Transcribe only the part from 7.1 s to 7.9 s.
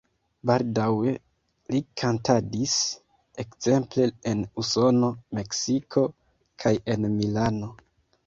Milano.